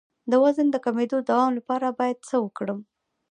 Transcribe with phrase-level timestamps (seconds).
[0.31, 2.79] د وزن د کمیدو د دوام لپاره باید څه وکړم؟